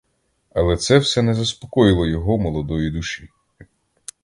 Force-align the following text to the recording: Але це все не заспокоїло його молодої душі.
Але 0.55 0.77
це 0.77 0.97
все 0.97 1.21
не 1.21 1.33
заспокоїло 1.33 2.05
його 2.05 2.37
молодої 2.37 2.91
душі. 2.91 3.29